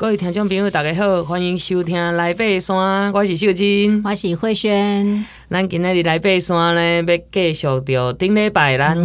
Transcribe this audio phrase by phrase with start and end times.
[0.00, 5.26] 各位听众朋友，大家好，欢迎收听《来爬山》，我是秀金，我是慧萱。
[5.50, 8.96] 咱今日来爬山呢，要继续着顶礼拜咱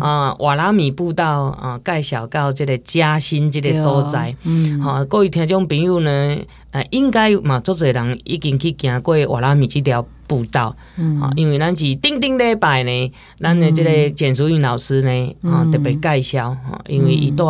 [0.00, 4.36] 啊瓦拉米步道啊介绍到这个嘉兴这个所在。
[4.44, 6.38] 嗯，好，各位听众朋友呢，
[6.70, 10.76] 啊，应该嘛，足侪人已经去行过瓦拉米这条步道。
[10.96, 16.56] 嗯，因为咱是顶顶礼拜呢，咱的这个简淑云老师呢，啊特别介绍，
[16.88, 17.44] 因为伊带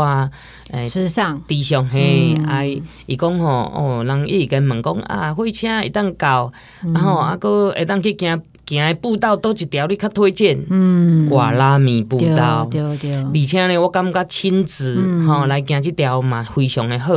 [0.70, 1.40] 诶池上。
[1.46, 2.64] 地上嘿，啊，
[3.06, 8.42] 伊讲吼，哦，人伊跟问讲啊，火车会当到，然后啊，佫会当去行。
[8.66, 10.64] 行的步道倒一条，你较推荐？
[10.70, 13.14] 嗯，瓦拉米步道，对对对。
[13.16, 17.14] 而且呢，我感觉亲子吼来行这条嘛，非常的好。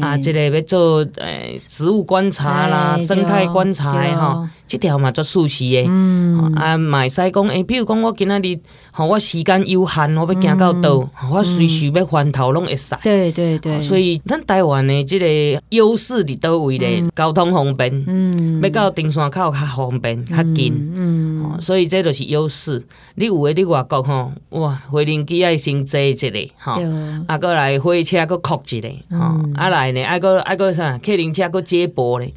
[0.00, 5.84] 啊，这个要做诶植物观察啦，生态观察吼，即条嘛做舒适的。
[5.88, 8.58] 嗯，啊，嘛会使讲诶，比如讲我今仔日
[8.90, 12.94] 吼，我时间有限，我要行到倒，我随时要翻头拢会使。
[13.02, 13.82] 对对对。
[13.82, 17.04] 所以咱台湾的即个优势伫倒位咧？
[17.14, 20.77] 交通方便，嗯，要到登山口较方便，较近。
[20.94, 22.82] 嗯，所以这就是优势。
[23.16, 26.80] 你有诶，你外国吼，哇，飞轮机爱先坐一个，吼，
[27.26, 32.32] 啊，过来火车搁扩一个，吼，啊来呢，啊搁啊搁啥，客灵车搁接驳咧，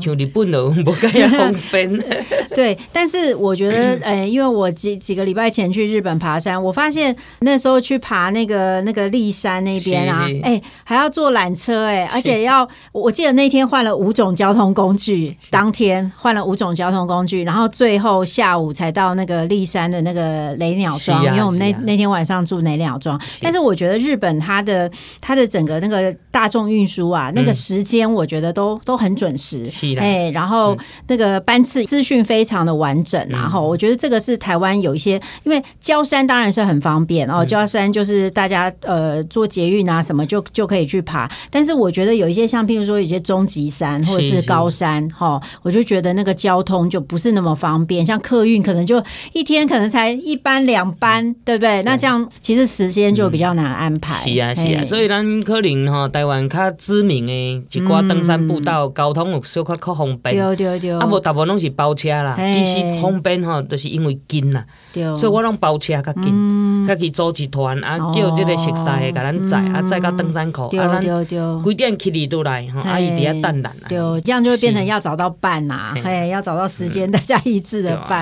[0.00, 2.04] 像日本都无介遐方便。
[2.54, 23.16] 对，但是我觉得，诶， 因为我几几个礼拜前去日本爬山，我发现那时候去爬那个那个立山那边啊，诶，还要坐缆车，诶，而且要，我记得那天换了五种交通工具，当天换了五种交通工具，然后最最后下午才到那个立山的那个雷鸟庄，啊、因为我们那、啊、那天晚上住雷鸟庄。
[23.40, 29.70] 但是我觉得日本它的它的整个那个大众运输啊，嗯、那个时间我觉得都都很准时。
[29.98, 35.12] 哎，然后那个班次资讯非常的完整，嗯、然后我觉得这个是台湾有一些，
[35.44, 41.30] 因为郊山当然是很方便哦，郊山就是大家呃坐捷运啊什么就就可以去爬。
[41.52, 47.75] 但是我觉得有一些像譬如说有些中级山或者是高山哈，我就觉得那个交通就不是那么方便。
[47.76, 49.02] 方便，像客运可能就
[49.34, 51.82] 一天可能才一班两班，对不对？
[51.82, 54.14] 那这样其实时间就比较难安排。
[54.14, 60.34] 是啊，是啊，所以咱可能哈，台湾较知名的一寡登山步道，交通有小可较方便。
[60.34, 60.92] 对对对。
[60.92, 64.64] 啊，无大部分拢是包车啦，其实方便吼，就是因为近啦。
[64.94, 65.04] 对。
[65.14, 73.76] 所以我拢包车较近，家己组一团啊，叫即个熟悉的甲咱载，啊载到登山口，啊咱几点起哩都来，哈，阿姨伫遐等咱。
[73.86, 77.65] 对，这样就会变成要找到伴呐，哎，要找到时间，大家一。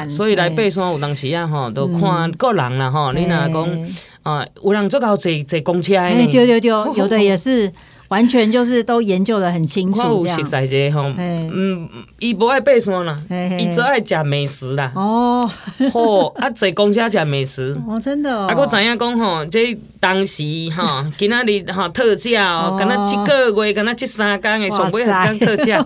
[0.08, 3.12] 所以来爬山有当时啊，吼，都看个人啦，吼。
[3.12, 3.88] 你若讲
[4.22, 7.70] 啊，有人做到坐坐公车诶，对对对， 有的也是
[8.08, 10.00] 完全就是都研究的很清楚。
[10.22, 10.38] 这样。
[10.38, 11.88] 熟悉者吼，嗯，
[12.20, 13.18] 伊不爱爬山啦，
[13.58, 14.92] 伊只爱食美食啦。
[14.94, 15.50] 哦，
[15.92, 17.76] 好啊，坐公车食美食。
[17.86, 18.46] 哦，真的。
[18.46, 20.42] 啊，我知影讲吼，这当时
[20.76, 25.84] 吼， 今仔日吼特价哦，敢若一个月，敢若这三工诶，上尾还是讲特价，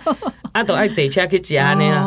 [0.52, 2.02] 啊，都爱坐车去食安尼啦。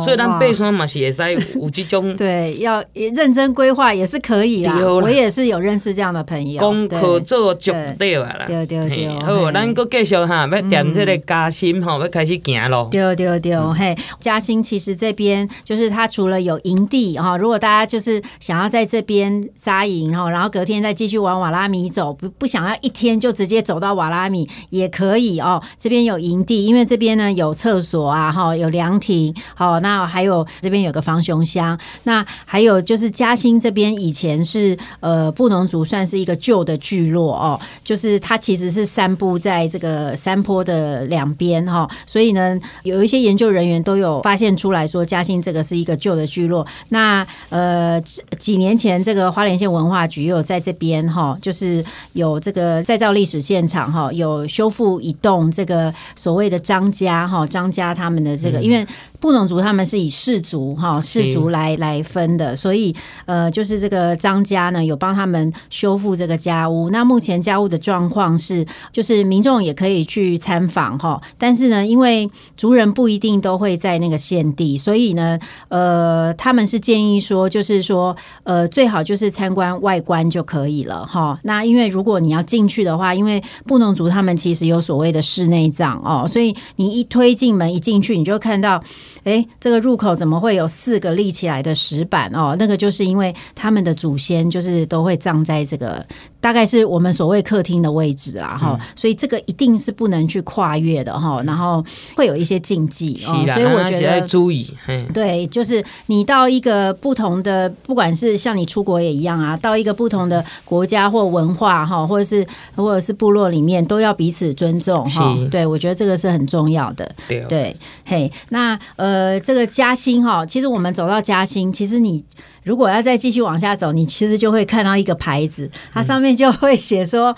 [0.00, 4.78] 所以咱爬山嘛是会使有这种 对，要认真规划也是可以啦。
[4.84, 8.44] 我也是有认识这样的朋友，功课做足对啊啦。
[8.46, 12.88] 对对对，好，咱搁继续哈，要点这个嘉兴哈，要开始行咯。
[12.90, 25.62] 对对对，嘿，嘉兴其实这边就是它除了有营地哈，如果大家就是想要在这边扎营哈，然后隔天再继续往瓦拉米走，不不想要一天就直接走到瓦拉米也可以哦。
[25.78, 29.80] 这边有营地，因为这边呢有厕所啊，哈，有凉亭，好。
[29.84, 46.66] 那还有这边有个防熊箱，那还有就是嘉兴这边以前是呃布农族算是一个旧的聚落哦，就是它其实是散布在这个山坡的两边哈，所以呢有一些研究人员都有发现出来说嘉兴这个是一个旧的聚落。
[46.88, 48.00] 那呃
[48.38, 51.84] 几年前这个花莲县文化局又有在这边哈，就是
[52.14, 58.86] 有这个再造历史现场哈，有修复一栋这个所谓的张家哈张家他们的这个因为。
[59.20, 66.90] 布农族他们是以氏族哈氏族来来分的，所以呃，就是这个张家呢有帮他们修复这个家屋。
[66.90, 72.28] 那目前家屋的状况是，就是民众也可以去参访哈，但是呢，因为
[72.58, 75.38] 族人不一定都会在那个现地，所以呢，
[75.68, 81.38] 呃，他们是建议说，就是说，呃，最好就是参观外观就可以了哈。
[81.44, 88.82] 那因为如果你要进去的话，因为布农族他们其实有所谓的室内葬哦，所以你一推进门一进去，你就看到。
[89.24, 92.54] 哎，这个入口怎么会有四个立起来的石板哦？
[92.58, 96.04] 那个就是因为他们的祖先就是都会葬在这个。
[96.38, 101.82] 大概是我们所谓客厅的位置啊，哈、嗯，所以这个一定是不能去跨越的哈，然后
[102.14, 104.68] 会有一些禁忌哦，所以我觉得注意，
[105.14, 112.46] 对，就是你到一个不同的，不管是像你出国也一样啊，到一个不同的国家或文化哈，或者是
[112.76, 115.34] 或者是部落里面，都要彼此尊重哈。
[115.50, 117.10] 对，我觉得这个是很重要的。
[117.26, 117.74] 对，对，
[118.04, 122.24] 嘿，那呃，这个嘉兴哈，其实我们走到嘉兴，其实你。
[122.64, 127.36] 如果要再继续往下走，你其实就会看到一个牌子，它上面就会写说。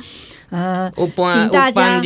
[0.51, 0.91] 呃，
[1.33, 2.01] 请大家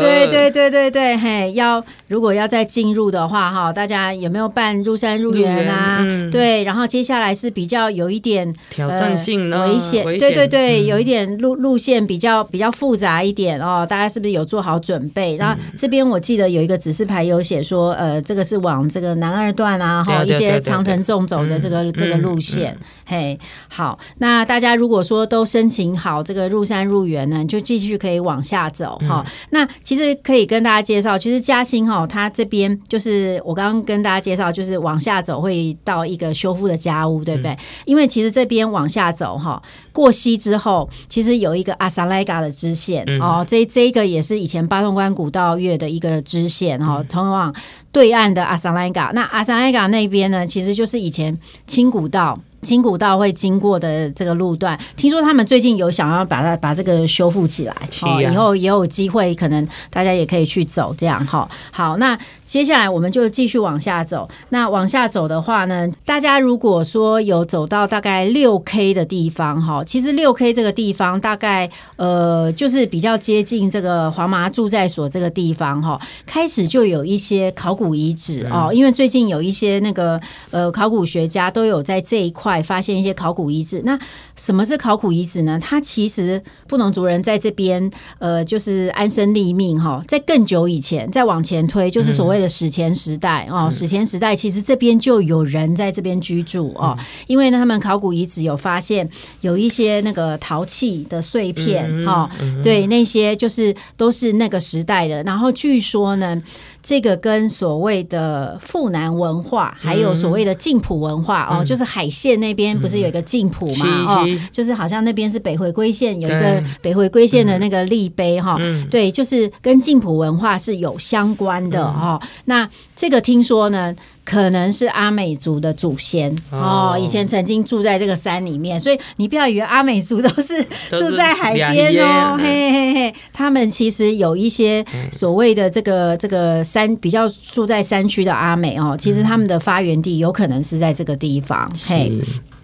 [0.00, 5.98] 对对对对对，嘿，要如果要再进入的话，哈，大家有没有办入山入园啊？
[6.00, 13.84] 嗯、对，然后接下来是比较有一点挑战性危险，对对对，有一点路路线比较比较复杂一点哦。
[13.88, 15.36] 大家是不是有做好准备？
[15.36, 22.78] 然后这边我记得有一个指示牌有写说，呃，这个是往这个南二段啊，哈，一些长城纵走的这个这个路线。
[23.04, 23.36] 嘿，
[23.68, 27.44] 好，那大家如果说都申请好这个入山入园呢？
[27.48, 29.32] 就继续可以往下走哈、嗯。
[29.50, 37.52] 那其实可以跟大家介绍，其实嘉兴哈，它这边就是我刚刚跟大家介绍，就是往下走会到一个修复的家屋，对不对？
[37.52, 39.62] 嗯、因为其实这边往下走哈，
[39.92, 43.46] 过溪之后，其实有一个阿萨莱嘎的支线哦、嗯。
[43.46, 47.54] 这这一个也是以前八通关古道月的一个支线哈，通往
[47.92, 49.10] 对岸的阿萨莱嘎。
[49.14, 52.38] 那阿萨莱嘎那边呢，其实就是以前青古道。
[52.62, 61.48] 轻古道会经过的这个路段，听说他们最近有想要把它把这个修复起来，哦，以后也有机会，可能大家也可以去走这样哈。
[61.70, 64.28] 好，那接下来我们就继续往下走。
[64.48, 80.20] 那往下走的话呢，大家如果说有走到大概六 K 的地方哈，其实六 K 这个地方大概呃就是比较接近这个黄麻住在所这个地方哈，开始就有一些考古遗址哦，因为最近有一些那个
[80.50, 82.47] 呃考古学家都有在这一块。
[82.62, 83.82] 发现一些考古遗址。
[83.84, 83.98] 那
[84.36, 85.58] 什么是考古遗址呢？
[85.60, 90.02] 它其实布农族人在这边，呃，就是安身立命哈。
[90.08, 93.68] 在更久以前，再往前推，就是所谓的史前时代哦。
[93.70, 96.96] 史前时代其实这边就有人在这边居住哦，
[97.26, 99.08] 因为呢，他们考古遗址有发现
[99.42, 102.30] 有一些那个陶器的碎片哦，
[102.62, 105.22] 对，那些就是都是那个时代的。
[105.24, 106.42] 然后据说呢。
[106.80, 114.06] 这个跟所谓的富南文化，还有所谓的晋普文化、嗯、哦，就是海线那边不是有一个晋普吗、嗯？
[114.06, 122.22] 哦，就是好像那边是北回归线有一个北回归线的那个立碑哈、嗯，对，就是跟晋普文化是有相关的、嗯、哦。
[122.46, 123.94] 那这个听说呢？
[124.28, 126.30] 可能是阿美族的祖先。
[126.50, 142.12] 哦，以前曾经住在这个山里面，所以你不要以为阿美族都是住在海边哦，嘿嘿嘿，他们其实有一些所谓的这个这个山比较住在山区的阿美哦，其实他们的发源地有可能是在这个地方，嘿。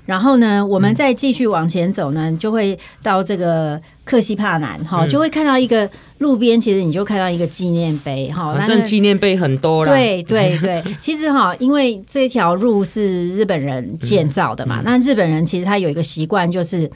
[0.05, 8.55] 然后呢，我们再继续往前走呢，就会到这个克西帕南哈，就会看到一个路边，其实你就看到一个纪念碑哈。
[8.55, 9.93] 反正纪念碑很多啦。
[9.93, 16.91] 对对对， 其实哈，因为这条路是日本人建造的嘛，那日本人其实他有一个习惯，就是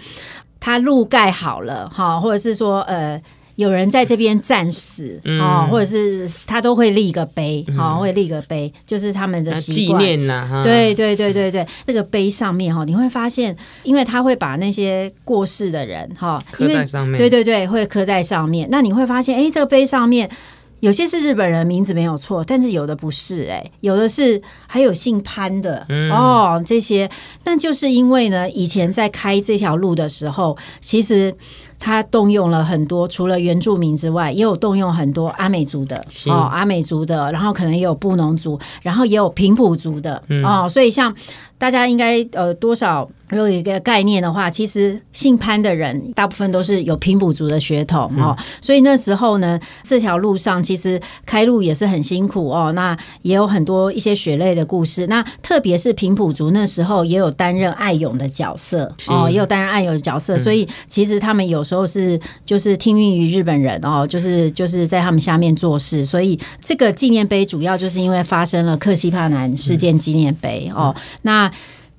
[0.60, 3.20] 他路盖好了哈，或者是说呃。
[3.58, 10.00] 有人在这边战死哦，或者是他都会立个碑，好、嗯，会立个碑，就是他们的习惯。
[10.00, 18.69] 纪念呐，对对对对对，那个碑上面哈，你会发现，因为他会把那些过世的人哈刻在上面，对对对，会刻在上面。
[18.70, 20.31] 那你会发现，哎，这个碑上面。
[20.80, 27.10] 有些是日本人名字没有错，但是有的不是哎、欸，有的是还有姓潘的、嗯、哦，这些，
[27.44, 31.34] 那就是因为呢，以前在开这条路的时候，其实
[31.78, 41.14] 他动用了很多，除了原住民之外，也有动用很多阿美族的哦，阿美族的，然后可能也有布农族，然后也有平埔族的、嗯、哦，所以像。
[41.60, 52.73] 大家应该呃多少有一个概念的话，其实姓潘的人大部分都是有平埔族的血统哦、嗯，所以那时候呢，这条路上其实开路也是很辛苦哦。
[52.73, 55.06] 那也有很多一些血泪的故事。
[55.08, 66.05] 那特别是平埔族那时候也有担任爱勇的角色哦，也有担任爱勇的角色、嗯，所以其实他们有时候是就是听命于日本人哦，就是就是在他们下面做事。
[66.05, 71.51] 所以这个纪念碑主要就是因为发生了克西帕南事件纪念碑、嗯、哦，那。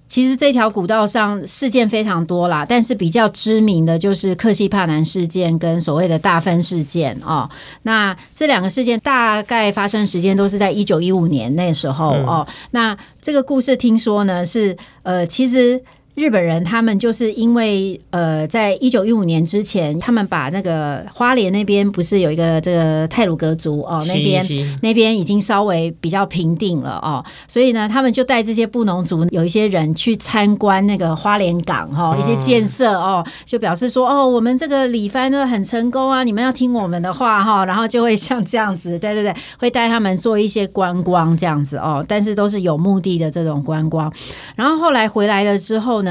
[0.10, 7.48] 其实这条古道上事件非常多啦，但是比较知名的就是克西帕南事件跟所谓的大分事件哦。
[7.84, 12.46] 那这两个事件大概发生时间都是在一九一五年那时候哦。
[12.72, 15.82] 那这个故事听说呢是呃，其实。
[16.20, 24.46] 日本人他们就是因为呃，在一九一五年之前，他们把那个花莲那边不是有一个这个泰鲁格族哦，那边
[24.82, 44.12] 那边已经稍微比较平定了哦，所以呢，他们就带这些布农族有一些人去参观那个花莲港哈、哦，一些建设哦，就表示说哦，我们这个里番呢很成功啊，你们要听我们的话哈、哦， 然后就会像这样子，对对对，会带他们做一些观光这样子哦，但是都是有目的的这种观光，
[44.58, 46.09] 然后后来回来了之后呢，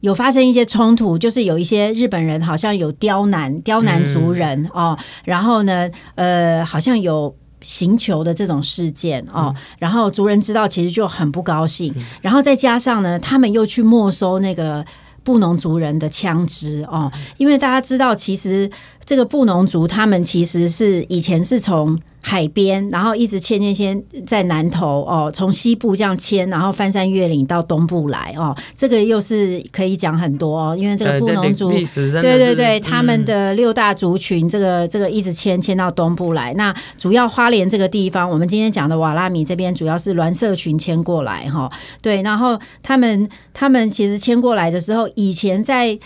[0.00, 14.84] 有发生一些冲突，就是有一些日本人好像有刁难刁难族人、嗯、哦，然后呢，呃，好像有行球的这种事件哦，嗯、然后族人知道其实就很不高兴，嗯、然后再加上呢，他们又去没收那个
[15.24, 18.70] 布农族人的枪支哦，因为大家知道，其实
[19.06, 21.98] 这个布农族他们其实是以前是从。
[22.28, 36.52] 海边，然后一直迁迁迁在南投哦，从西部这样迁，然后翻山越岭到东部来哦，这个又是可以讲很多哦，因为这个布农族，对对对，他们的六大族群，这个这个一直迁迁到东部来。
[36.54, 41.70] 那主要花莲这个地方，我们今天讲的瓦拉米这边，主要是峦社群迁过来哈，
[42.02, 45.96] 对，然后他们他们其实迁过来的时候，以前在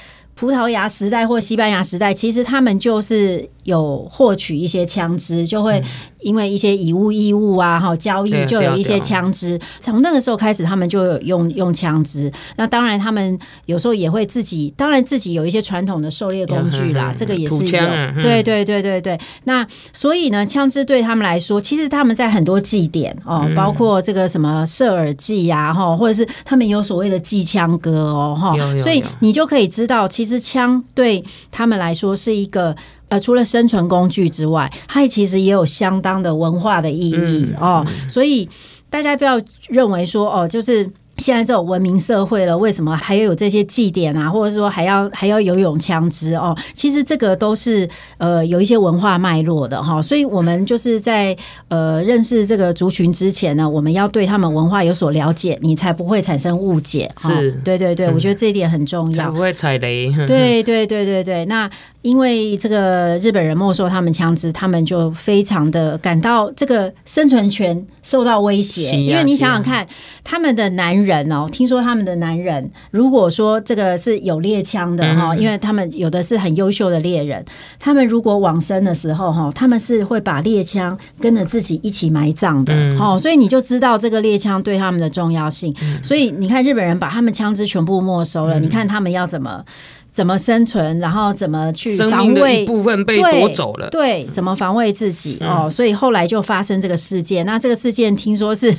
[0.41, 3.47] 葡萄牙时代或西班牙时代，其实他们就是。
[3.71, 5.83] 有获取一些枪支，就会
[6.19, 9.59] 因为一些以物易物啊，哈，交易就有一些枪支。
[9.79, 12.31] 从那个时候开始，他们就有用用枪支。
[12.57, 18.23] 那当然，他们有时候也会自己，当然自己有一些传统的狩猎工具啦，这个也是有。
[18.23, 19.19] 对对对对对。
[19.45, 28.55] 那所以呢，枪支对他们来说，其实他们在很多祭典哦，包括这个什么射耳祭呀，哈，或者是他们有所谓的祭枪歌哦，哈。
[28.77, 32.77] 所以你就可以知道，其实枪对他们来说是一个。
[33.11, 37.87] 呃，除了生存工具之外，它其实也有相当的文化的意义、嗯、哦。
[38.09, 38.49] 所以
[38.89, 39.39] 大家不要
[39.69, 40.91] 认为说哦，就是。
[41.21, 44.31] 现在这种文明社会了，为什么还要有这些祭典啊？
[44.31, 46.57] 或者说还要还要有勇枪支哦？
[46.73, 47.87] 其实这个都是
[48.17, 50.01] 呃有一些文化脉络的哈。
[50.01, 51.37] 所以我们就是在
[51.69, 57.13] 呃认识这个族群之前呢，我们要对他们文化有所了解，你才不会产生误解。
[57.19, 60.11] 是，对对对，我觉得这一点很重要，才不会踩雷。
[60.27, 69.87] 对对对对对，那因为这个日本人没收他们枪支，他们就非常的感到这个生存权受到威胁，因为你想想看，
[70.25, 71.10] 他们的男人。
[71.11, 77.45] 人哦，听说他们的男人，如果说这个是有猎枪的哈，因为他们有的是很优秀的猎人，
[77.79, 85.75] 他们如果往生的时候哈，他们是会把猎枪跟着自己一起埋葬的哦，所以你就知道这个猎枪对他们的重要性。
[86.03, 89.65] 所以你看日本人把他们枪支全部没收了，你看他们要怎么
[90.13, 97.45] 怎么生存，然后怎么去防卫，部分被夺走了，对，怎么防卫自己哦，所以后来就发生这个事件。
[97.45, 98.77] 那这个事件听说是。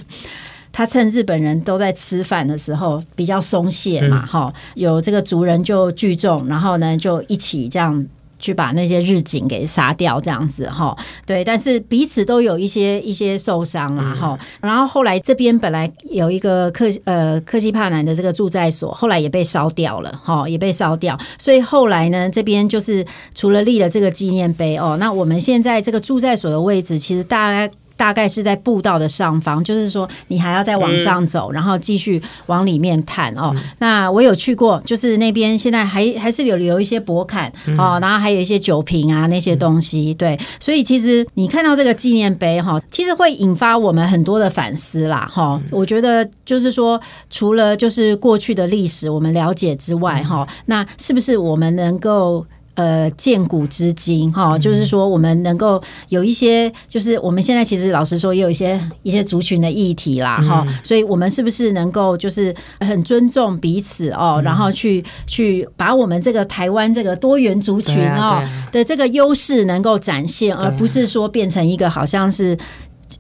[0.74, 8.06] 他趁日本人都在吃饭的时候比较松懈嘛，哈、嗯，有这个族人就聚众，然后呢就一起这样
[8.40, 27.72] 去把那些日警给杀掉，这样子哈，对，但是彼此都有一些一些受伤啊，哈、嗯，然后后来这边本来有一个克呃克西帕南的这个驻在所，后来也被烧掉了，哈，也被烧掉，所以后来呢这边就是除了立了这个纪念碑哦，那我们现在这个驻在所的位置其实大概。
[28.02, 33.54] 大概是在步道的上方，就是说你还要再往上走，嗯、然后继续往里面探哦。
[33.56, 40.16] 嗯、那我有去过，就是那边现在还还是有留一些博坎哦，然后还有一些酒瓶啊那些东西。
[40.16, 45.62] 对，所以其实你看到这个纪念碑哈，其实会引发我们很多的反思啦哈。
[45.70, 52.48] 我觉得就是说，除了就是过去的历史我们了解之外哈，那是不是我们能够？
[52.76, 72.58] 呃，鉴古知今哈，就是说我们能够有一些，就是我们现在其实老实说也有一些一些族群的议题啦哈，嗯、所以我们是不是能够就是很尊重彼此哦，嗯、然后去去把我们这个台湾这个多元族群哦的这个优势能够展现，而不是说变成一个好像是。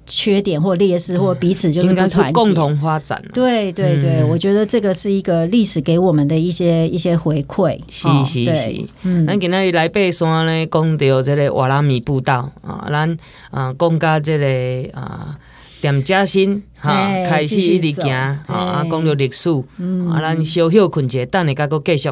[0.05, 3.21] 缺点或劣势或彼此就是应该是共同发展。
[3.33, 7.79] 对对对，嗯、我觉得这个是一个历史给我们的一些一些回馈。
[7.89, 13.17] 是是是，嗯，咱今天来爬山呢，讲到这个瓦拉米步道啊，咱
[13.51, 15.37] 啊讲到这个啊
[15.79, 16.93] 点嘉新哈，
[17.25, 22.09] 开始一直行啊，讲到历史，啊，咱小休困一下，等下再搁继续。